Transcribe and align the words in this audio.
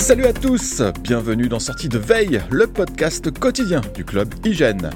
Salut 0.00 0.24
à 0.24 0.32
tous, 0.32 0.82
bienvenue 1.02 1.48
dans 1.48 1.60
Sortie 1.60 1.90
de 1.90 1.98
Veille, 1.98 2.40
le 2.50 2.66
podcast 2.66 3.30
quotidien 3.38 3.82
du 3.94 4.02
club 4.02 4.34
Hygiène. 4.44 4.90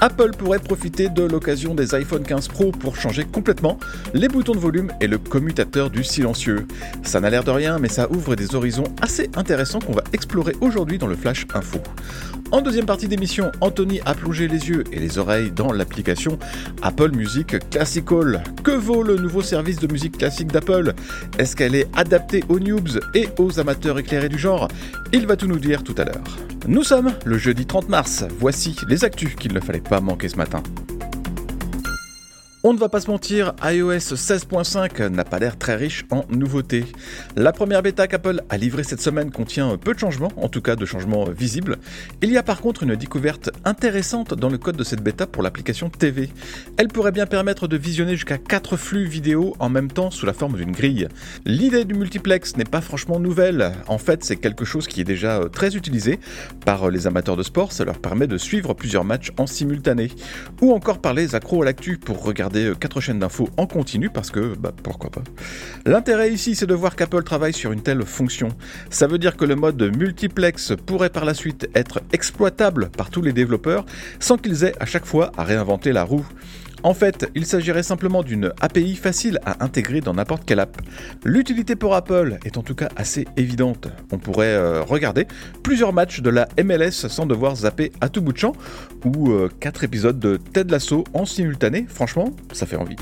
Apple 0.00 0.30
pourrait 0.38 0.60
profiter 0.60 1.08
de 1.08 1.24
l'occasion 1.24 1.74
des 1.74 1.94
iPhone 1.96 2.22
15 2.22 2.48
Pro 2.48 2.70
pour 2.70 2.96
changer 2.96 3.24
complètement 3.24 3.78
les 4.14 4.28
boutons 4.28 4.52
de 4.52 4.58
volume 4.58 4.92
et 5.00 5.08
le 5.08 5.18
commutateur 5.18 5.90
du 5.90 6.04
silencieux. 6.04 6.66
Ça 7.02 7.20
n'a 7.20 7.28
l'air 7.28 7.42
de 7.42 7.50
rien, 7.50 7.78
mais 7.80 7.88
ça 7.88 8.10
ouvre 8.10 8.36
des 8.36 8.54
horizons 8.54 8.84
assez 9.02 9.28
intéressants 9.34 9.80
qu'on 9.80 9.92
va 9.92 10.04
explorer 10.12 10.54
aujourd'hui 10.60 10.98
dans 10.98 11.08
le 11.08 11.16
Flash 11.16 11.44
Info. 11.52 11.80
En 12.52 12.60
deuxième 12.60 12.86
partie 12.86 13.08
d'émission, 13.08 13.50
Anthony 13.60 14.00
a 14.04 14.14
plongé 14.14 14.46
les 14.46 14.68
yeux 14.68 14.84
et 14.92 15.00
les 15.00 15.18
oreilles 15.18 15.50
dans 15.50 15.72
l'application 15.72 16.38
Apple 16.80 17.10
Music 17.10 17.58
Classical. 17.70 18.42
Que 18.62 18.70
vaut 18.70 19.02
le 19.02 19.16
nouveau 19.16 19.42
service 19.42 19.78
de 19.80 19.90
musique 19.92 20.18
classique 20.18 20.52
d'Apple? 20.52 20.94
Est-ce 21.38 21.56
qu'elle 21.56 21.74
est 21.74 21.88
adaptée 21.96 22.44
aux 22.48 22.60
noobs 22.60 23.00
et 23.14 23.28
aux 23.38 23.58
amateurs 23.58 23.98
éclairés 23.98 24.28
du 24.28 24.38
genre? 24.38 24.68
Il 25.12 25.26
va 25.26 25.36
tout 25.36 25.48
nous 25.48 25.58
dire 25.58 25.82
tout 25.82 25.94
à 25.98 26.04
l'heure. 26.04 26.24
Nous 26.68 26.84
sommes 26.84 27.12
le 27.24 27.36
jeudi 27.36 27.66
30 27.66 27.88
mars, 27.88 28.24
voici 28.38 28.76
les 28.88 29.04
actus 29.04 29.34
qu'il 29.34 29.52
ne 29.52 29.60
fallait 29.60 29.80
pas 29.80 30.00
manquer 30.00 30.28
ce 30.28 30.36
matin. 30.36 30.62
On 32.68 32.72
ne 32.72 32.78
va 32.80 32.88
pas 32.88 33.00
se 33.00 33.08
mentir, 33.08 33.54
iOS 33.62 34.16
16.5 34.16 35.06
n'a 35.06 35.22
pas 35.22 35.38
l'air 35.38 35.56
très 35.56 35.76
riche 35.76 36.04
en 36.10 36.24
nouveautés. 36.30 36.84
La 37.36 37.52
première 37.52 37.80
bêta 37.80 38.08
qu'Apple 38.08 38.42
a 38.48 38.56
livrée 38.56 38.82
cette 38.82 39.00
semaine 39.00 39.30
contient 39.30 39.76
peu 39.76 39.94
de 39.94 40.00
changements, 40.00 40.32
en 40.36 40.48
tout 40.48 40.60
cas 40.60 40.74
de 40.74 40.84
changements 40.84 41.30
visibles. 41.30 41.76
Il 42.22 42.32
y 42.32 42.36
a 42.36 42.42
par 42.42 42.60
contre 42.60 42.82
une 42.82 42.96
découverte 42.96 43.50
intéressante 43.64 44.34
dans 44.34 44.48
le 44.48 44.58
code 44.58 44.74
de 44.74 44.82
cette 44.82 45.00
bêta 45.00 45.28
pour 45.28 45.44
l'application 45.44 45.90
TV. 45.90 46.28
Elle 46.76 46.88
pourrait 46.88 47.12
bien 47.12 47.26
permettre 47.26 47.68
de 47.68 47.76
visionner 47.76 48.16
jusqu'à 48.16 48.36
4 48.36 48.76
flux 48.76 49.06
vidéo 49.06 49.54
en 49.60 49.68
même 49.68 49.92
temps 49.92 50.10
sous 50.10 50.26
la 50.26 50.32
forme 50.32 50.56
d'une 50.56 50.72
grille. 50.72 51.06
L'idée 51.44 51.84
du 51.84 51.94
multiplex 51.94 52.56
n'est 52.56 52.64
pas 52.64 52.80
franchement 52.80 53.20
nouvelle, 53.20 53.74
en 53.86 53.98
fait 53.98 54.24
c'est 54.24 54.38
quelque 54.38 54.64
chose 54.64 54.88
qui 54.88 55.00
est 55.00 55.04
déjà 55.04 55.42
très 55.52 55.76
utilisé 55.76 56.18
par 56.64 56.90
les 56.90 57.06
amateurs 57.06 57.36
de 57.36 57.44
sport, 57.44 57.70
ça 57.70 57.84
leur 57.84 58.00
permet 58.00 58.26
de 58.26 58.38
suivre 58.38 58.74
plusieurs 58.74 59.04
matchs 59.04 59.30
en 59.38 59.46
simultané. 59.46 60.10
Ou 60.60 60.72
encore 60.72 60.98
par 60.98 61.14
les 61.14 61.36
accros 61.36 61.62
à 61.62 61.66
l'actu 61.66 61.96
pour 61.98 62.24
regarder 62.24 62.55
4 62.78 63.00
chaînes 63.00 63.18
d'infos 63.18 63.48
en 63.56 63.66
continu 63.66 64.10
parce 64.10 64.30
que, 64.30 64.54
bah, 64.54 64.72
pourquoi 64.82 65.10
pas. 65.10 65.22
L'intérêt 65.84 66.32
ici, 66.32 66.54
c'est 66.54 66.66
de 66.66 66.74
voir 66.74 66.96
qu'Apple 66.96 67.22
travaille 67.22 67.52
sur 67.52 67.72
une 67.72 67.82
telle 67.82 68.02
fonction. 68.04 68.48
Ça 68.90 69.06
veut 69.06 69.18
dire 69.18 69.36
que 69.36 69.44
le 69.44 69.56
mode 69.56 69.80
multiplex 69.96 70.72
pourrait 70.86 71.10
par 71.10 71.24
la 71.24 71.34
suite 71.34 71.68
être 71.74 72.02
exploitable 72.12 72.90
par 72.90 73.10
tous 73.10 73.22
les 73.22 73.32
développeurs 73.32 73.84
sans 74.18 74.36
qu'ils 74.36 74.64
aient 74.64 74.74
à 74.80 74.86
chaque 74.86 75.06
fois 75.06 75.32
à 75.36 75.44
réinventer 75.44 75.92
la 75.92 76.04
roue. 76.04 76.26
En 76.86 76.94
fait, 76.94 77.28
il 77.34 77.46
s'agirait 77.46 77.82
simplement 77.82 78.22
d'une 78.22 78.52
API 78.60 78.94
facile 78.94 79.40
à 79.44 79.64
intégrer 79.64 80.00
dans 80.00 80.14
n'importe 80.14 80.44
quelle 80.44 80.60
app. 80.60 80.80
L'utilité 81.24 81.74
pour 81.74 81.96
Apple 81.96 82.38
est 82.44 82.58
en 82.58 82.62
tout 82.62 82.76
cas 82.76 82.90
assez 82.94 83.26
évidente. 83.36 83.88
On 84.12 84.18
pourrait 84.18 84.54
euh, 84.54 84.84
regarder 84.84 85.26
plusieurs 85.64 85.92
matchs 85.92 86.20
de 86.20 86.30
la 86.30 86.46
MLS 86.62 86.92
sans 86.92 87.26
devoir 87.26 87.56
zapper 87.56 87.90
à 88.00 88.08
tout 88.08 88.22
bout 88.22 88.32
de 88.32 88.38
champ, 88.38 88.52
ou 89.04 89.36
4 89.58 89.82
euh, 89.82 89.84
épisodes 89.84 90.20
de 90.20 90.36
Ted 90.36 90.70
Lasso 90.70 91.02
en 91.12 91.24
simultané. 91.24 91.86
Franchement, 91.88 92.30
ça 92.52 92.66
fait 92.66 92.76
envie. 92.76 92.94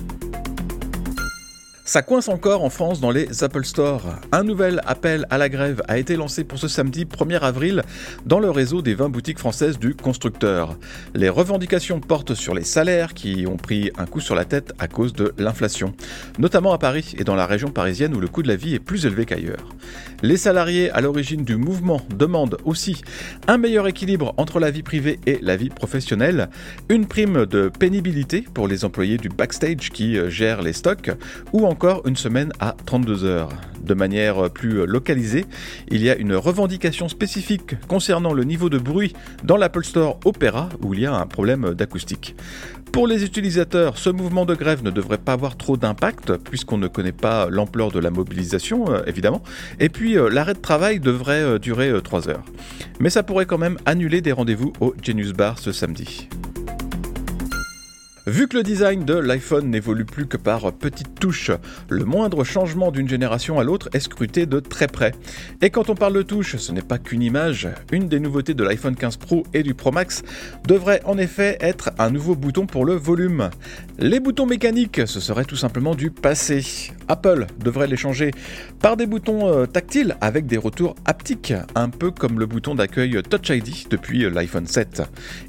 Ça 1.87 2.01
coince 2.01 2.29
encore 2.29 2.65
en 2.65 2.71
France 2.71 2.99
dans 2.99 3.11
les 3.11 3.45
Apple 3.45 3.67
Store. 3.67 4.01
Un 4.33 4.43
nouvel 4.43 4.81
appel 4.87 5.27
à 5.29 5.37
la 5.37 5.51
grève 5.51 5.83
a 5.87 5.99
été 5.99 6.17
lancé 6.17 6.43
pour 6.43 6.59
ce 6.59 6.67
samedi 6.67 7.05
1er 7.05 7.41
avril 7.41 7.83
dans 8.25 8.39
le 8.39 8.49
réseau 8.51 8.81
des 8.81 8.95
20 8.95 9.11
boutiques 9.11 9.39
françaises 9.39 9.79
du 9.79 9.95
constructeur. 9.95 10.79
Les 11.15 11.29
revendications 11.29 12.01
portent 12.01 12.35
sur 12.35 12.55
les 12.55 12.65
salaires 12.65 13.13
qui 13.13 13.45
ont 13.47 13.59
pris 13.59 13.91
un 13.99 14.07
coup 14.07 14.21
sur 14.21 14.35
la 14.35 14.47
tête 14.47 14.73
à 14.79 14.89
cause 14.89 15.13
de 15.13 15.35
l'inflation, 15.37 15.93
notamment 16.39 16.73
à 16.73 16.79
Paris 16.79 17.17
et 17.19 17.25
dans 17.25 17.35
la 17.35 17.45
région 17.45 17.69
parisienne 17.69 18.15
où 18.15 18.21
le 18.21 18.29
coût 18.29 18.43
de 18.43 18.49
la 18.49 18.57
vie 18.57 18.75
est 18.75 18.81
plus 18.81 19.05
élevé 19.05 19.27
qu'ailleurs. 19.27 19.69
Les 20.23 20.39
salariés 20.39 20.91
à 20.91 21.03
l'origine 21.03 21.45
du 21.45 21.57
mouvement 21.57 22.01
demandent 22.17 22.57
aussi 22.65 23.03
un 23.47 23.59
meilleur 23.59 23.87
équilibre 23.87 24.33
entre 24.39 24.59
la 24.59 24.71
vie 24.71 24.83
privée 24.83 25.21
et 25.27 25.39
la 25.43 25.57
vie 25.57 25.69
professionnelle, 25.69 26.49
une 26.89 27.07
prime 27.07 27.45
de 27.45 27.69
pénibilité 27.69 28.43
pour 28.55 28.69
les 28.69 28.87
employés 28.87 29.19
du 29.19 29.29
backstage 29.29 29.91
qui 29.91 30.17
gèrent 30.31 30.63
les 30.63 30.73
stocks, 30.73 31.11
ou 31.53 31.67
encore 31.75 32.03
une 32.07 32.15
semaine 32.15 32.53
à 32.61 32.77
32 32.87 33.25
heures. 33.25 33.49
De 33.83 33.95
manière 33.95 34.49
plus 34.49 34.87
localisée, 34.87 35.45
il 35.89 36.05
y 36.05 36.09
a 36.09 36.15
une 36.15 36.37
revendication 36.37 37.09
spécifique 37.09 37.75
concernant 37.89 38.33
le 38.33 38.45
niveau 38.45 38.71
de 38.71 38.79
bruit 38.79 39.13
dans 39.43 39.57
l'Apple 39.57 39.83
Store 39.83 40.21
Opera 40.25 40.69
où 40.83 40.95
il 40.95 41.01
y 41.01 41.07
a 41.07 41.13
un 41.13 41.27
problème 41.27 41.75
d'acoustique. 41.75 42.37
Pour 42.93 43.09
les 43.09 43.25
utilisateurs, 43.25 43.99
ce 43.99 44.09
mouvement 44.09 44.47
de 44.47 44.55
grève 44.55 44.85
ne 44.85 44.91
devrait 44.93 45.19
pas 45.19 45.33
avoir 45.33 45.57
trop 45.57 45.77
d'impact 45.77 46.37
puisqu'on 46.37 46.79
ne 46.79 46.87
connaît 46.87 47.11
pas 47.11 47.49
l'ampleur 47.51 47.91
de 47.91 47.99
la 47.99 48.11
mobilisation, 48.11 48.89
euh, 48.89 49.03
évidemment. 49.09 49.43
Et 49.81 49.89
puis, 49.89 50.17
euh, 50.17 50.31
l'arrêt 50.31 50.55
de 50.55 50.61
travail 50.61 51.01
devrait 51.01 51.43
euh, 51.43 51.59
durer 51.59 51.93
3 52.05 52.29
heures. 52.29 52.45
Mais 53.01 53.11
ça 53.11 53.25
pourrait 53.25 53.47
quand 53.47 53.59
même 53.59 53.79
annuler 53.85 54.21
des 54.21 54.31
rendez-vous 54.31 54.73
au 54.79 54.95
Genius 55.03 55.33
Bar 55.33 55.59
ce 55.59 55.73
samedi. 55.73 56.29
Vu 58.27 58.49
que 58.49 58.57
le 58.57 58.63
design 58.63 59.05
de 59.05 59.13
l'iPhone 59.13 59.69
n'évolue 59.69 60.07
plus 60.07 60.27
que 60.27 60.39
par 60.39 60.73
petites 60.73 61.21
touches, 61.21 61.51
le 61.91 62.07
moindre 62.07 62.43
changement 62.43 62.91
d'une 62.91 63.07
génération 63.07 63.61
à 63.61 63.65
l'autre 63.65 63.91
est 63.93 64.01
scruté 64.01 64.47
de 64.47 64.61
très 64.61 64.87
près. 64.87 65.13
Et 65.61 65.69
quand 65.69 65.91
on 65.91 65.95
parle 65.95 66.15
de 66.15 66.23
touches, 66.23 66.57
ce 66.57 66.73
n'est 66.73 66.81
pas 66.81 66.97
qu'une 66.97 67.21
image. 67.21 67.69
Une 67.93 68.09
des 68.09 68.21
nouveautés 68.21 68.55
de 68.55 68.65
l'iPhone 68.65 68.97
15 68.97 69.19
Pro 69.19 69.43
et 69.53 69.63
du 69.63 69.75
Pro 69.75 69.93
Max 69.93 70.23
devrait 70.67 71.03
en 71.05 71.19
effet 71.19 71.59
être 71.61 71.91
un 71.99 72.09
nouveau 72.09 72.35
bouton 72.35 72.65
pour 72.65 72.87
le 72.87 72.95
volume. 72.95 73.51
Les 73.99 74.21
boutons 74.21 74.47
mécaniques, 74.47 75.03
ce 75.07 75.21
serait 75.21 75.45
tout 75.45 75.57
simplement 75.57 75.95
du 75.95 76.11
passé. 76.11 76.65
Apple 77.09 77.47
devrait 77.63 77.89
les 77.89 77.99
changer 77.99 78.31
par 78.81 78.97
des 78.97 79.07
boutons 79.07 79.49
euh, 79.49 79.67
tactiles 79.67 80.17
avec 80.23 80.47
des 80.47 80.57
retours 80.57 80.95
haptiques, 81.05 81.53
un 81.75 81.91
peu 81.91 82.11
comme 82.11 82.39
le 82.39 82.47
bouton 82.47 82.75
d'accueil 82.75 83.23
Touch 83.29 83.51
ID 83.51 83.87
depuis 83.91 84.31
l'iPhone 84.31 84.67
7. 84.67 85.03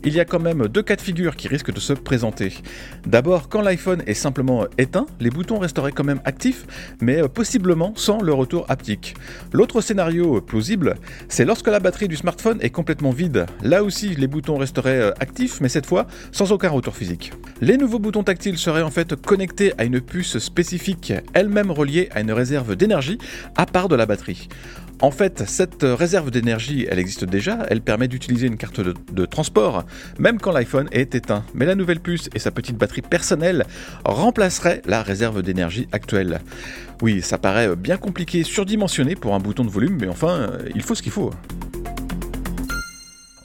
Il 0.04 0.14
y 0.14 0.20
a 0.20 0.26
quand 0.26 0.42
même 0.42 0.68
deux 0.68 0.84
cas 0.84 0.98
de 0.98 1.02
figure 1.02 1.38
qui 1.38 1.48
risquent 1.48 1.74
de 1.74 1.80
se 1.80 1.94
présenter. 1.94 2.62
D'abord, 3.06 3.50
quand 3.50 3.62
l'iPhone 3.62 4.04
est 4.08 4.14
simplement 4.14 4.66
éteint, 4.78 5.06
les 5.20 5.30
boutons 5.30 5.60
resteraient 5.60 5.92
quand 5.92 6.04
même 6.04 6.22
actifs, 6.26 6.66
mais 7.02 7.22
euh, 7.22 7.28
possiblement 7.28 7.94
sans 7.96 8.22
le 8.22 8.34
retour 8.34 8.66
haptique. 8.70 9.16
L'autre 9.54 9.82
scénario 9.82 10.42
plausible, 10.42 10.96
c'est 11.28 11.46
lorsque 11.46 11.68
la 11.68 11.80
batterie 11.80 12.08
du 12.08 12.16
smartphone 12.16 12.58
est 12.62 12.70
complètement 12.70 13.12
vide. 13.12 13.46
Là 13.62 13.84
aussi, 13.84 14.16
les 14.16 14.28
boutons 14.28 14.58
resteraient 14.58 15.02
euh, 15.02 15.12
actifs, 15.20 15.62
mais 15.62 15.70
cette 15.70 15.86
fois 15.86 16.08
sans 16.32 16.52
aucun 16.52 16.70
retour 16.70 16.96
physique. 16.96 17.32
Les 17.62 17.78
nouveaux 17.78 18.00
boutons 18.00 18.24
tactiles 18.24 18.58
seraient 18.58 18.82
en 18.82 18.92
fait 18.92 19.16
connectés 19.16 19.74
à 19.78 19.86
une 19.86 20.02
puce 20.02 20.38
spécifique, 20.40 21.14
elle-même 21.34 21.72
reliée 21.72 22.10
à 22.14 22.22
une 22.22 22.32
réserve 22.32 22.76
d'énergie 22.76 23.18
à 23.56 23.66
part 23.66 23.88
de 23.88 23.96
la 23.96 24.06
batterie. 24.06 24.50
En 25.02 25.12
fait, 25.12 25.44
cette 25.46 25.84
réserve 25.84 26.32
d'énergie, 26.32 26.88
elle 26.90 27.00
existe 27.00 27.26
déjà, 27.26 27.66
elle 27.70 27.82
permet 27.82 28.08
d'utiliser 28.08 28.48
une 28.48 28.56
carte 28.56 28.80
de, 28.80 29.26
transport, 29.26 29.84
même 30.20 30.40
quand 30.40 30.54
l'iPhone 30.54 30.88
est 30.92 31.16
éteint. 31.16 31.44
Mais 31.54 31.66
la 31.66 31.76
nouvelle 31.76 32.00
puce 32.00 32.30
et 32.34 32.40
sa 32.40 32.52
petite 32.56 32.78
batterie 32.78 33.04
personnelle 33.04 33.66
remplaceraient 34.04 34.82
la 34.86 35.04
réserve 35.04 35.44
d'énergie 35.44 35.88
actuelle. 35.92 36.40
Oui, 37.02 37.22
ça 37.22 37.38
paraît 37.38 37.76
bien 37.76 37.98
compliqué, 37.98 38.44
surdimensionné 38.44 39.16
pour 39.16 39.36
un 39.36 39.40
bouton 39.40 39.64
de 39.64 39.70
volume, 39.70 39.98
mais 40.00 40.08
enfin, 40.08 40.50
il 40.74 40.82
faut 40.82 40.96
ce 40.96 41.04
qu'il 41.04 41.12
faut. 41.12 41.32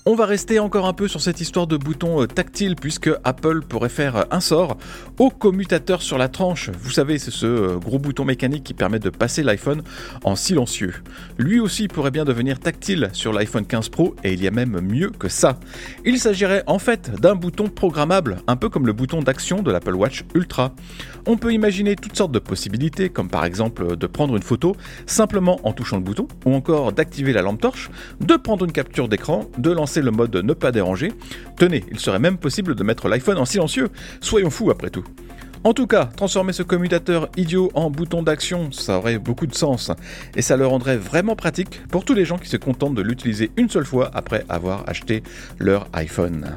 On 0.07 0.15
va 0.15 0.25
rester 0.25 0.59
encore 0.59 0.87
un 0.87 0.95
peu 0.95 1.09
sur 1.09 1.21
cette 1.21 1.43
histoire 1.43 1.67
de 1.67 1.77
bouton 1.77 2.23
euh, 2.23 2.27
tactile 2.27 2.75
puisque 2.75 3.11
Apple 3.23 3.61
pourrait 3.61 3.91
faire 3.91 4.17
euh, 4.17 4.23
un 4.31 4.41
sort 4.41 4.79
au 5.19 5.29
commutateur 5.29 6.01
sur 6.01 6.17
la 6.17 6.29
tranche. 6.29 6.71
Vous 6.71 6.91
savez, 6.91 7.19
c'est 7.19 7.31
ce 7.31 7.45
euh, 7.45 7.77
gros 7.77 7.99
bouton 7.99 8.25
mécanique 8.25 8.65
qui 8.65 8.73
permet 8.73 8.99
de 8.99 9.11
passer 9.11 9.43
l'iPhone 9.43 9.83
en 10.25 10.37
silencieux. 10.37 10.95
Lui 11.37 11.61
aussi 11.61 11.87
pourrait 11.87 12.11
bien 12.11 12.25
devenir 12.25 12.59
tactile 12.59 13.11
sur 13.13 13.35
l'iPhone 13.35 13.67
15 13.67 13.91
Pro 13.91 14.17
et 14.25 14.33
il 14.33 14.43
y 14.43 14.49
a 14.49 14.51
même 14.51 14.81
mieux 14.81 15.11
que 15.11 15.29
ça. 15.29 15.61
Il 16.07 16.19
s'agirait 16.19 16.65
en 16.67 16.79
fait 16.79 17.11
d'un 17.21 17.35
bouton 17.35 17.69
programmable, 17.69 18.39
un 18.47 18.57
peu 18.57 18.71
comme 18.71 18.87
le 18.87 18.95
bouton 18.95 19.21
d'action 19.21 19.61
de 19.61 19.71
l'Apple 19.71 19.95
Watch 19.95 20.25
Ultra. 20.35 20.73
On 21.27 21.37
peut 21.37 21.53
imaginer 21.53 21.95
toutes 21.95 22.17
sortes 22.17 22.33
de 22.33 22.39
possibilités, 22.39 23.11
comme 23.11 23.29
par 23.29 23.45
exemple 23.45 23.99
de 23.99 24.07
prendre 24.07 24.35
une 24.35 24.43
photo 24.43 24.75
simplement 25.05 25.61
en 25.65 25.75
touchant 25.75 25.99
le 25.99 26.03
bouton, 26.03 26.27
ou 26.47 26.55
encore 26.55 26.93
d'activer 26.93 27.35
la 27.35 27.43
lampe 27.43 27.61
torche, 27.61 27.91
de 28.21 28.37
prendre 28.37 28.65
une 28.65 28.73
capture 28.73 29.07
d'écran, 29.07 29.45
de 29.59 29.71
lancer 29.71 29.90
le 29.97 30.11
mode 30.13 30.37
ne 30.37 30.53
pas 30.53 30.73
déranger. 30.73 31.13
Tenez, 31.57 31.85
il 31.91 31.99
serait 31.99 32.19
même 32.19 32.39
possible 32.39 32.75
de 32.75 32.85
mettre 32.85 33.09
l'iPhone 33.09 33.39
en 33.39 33.45
silencieux. 33.45 33.89
Soyons 34.21 34.51
fous 34.51 34.71
après 34.71 34.91
tout. 34.91 35.05
En 35.63 35.75
tout 35.75 35.87
cas, 35.87 36.07
transformer 36.07 36.55
ce 36.55 36.63
commutateur 36.63 37.29
idiot 37.37 37.71
en 37.75 37.91
bouton 37.91 38.23
d'action, 38.23 38.73
ça 38.73 38.97
aurait 38.97 39.19
beaucoup 39.19 39.47
de 39.47 39.55
sens, 39.55 39.91
et 40.35 40.41
ça 40.41 40.57
le 40.57 40.67
rendrait 40.67 40.97
vraiment 40.97 41.37
pratique 41.37 41.83
pour 41.89 42.07
tous 42.07 42.15
les 42.15 42.25
gens 42.25 42.39
qui 42.39 42.49
se 42.49 42.57
contentent 42.57 42.95
de 42.95 43.03
l'utiliser 43.03 43.51
une 43.59 43.69
seule 43.69 43.85
fois 43.85 44.11
après 44.15 44.45
avoir 44.49 44.89
acheté 44.89 45.23
leur 45.59 45.87
iPhone. 45.93 46.57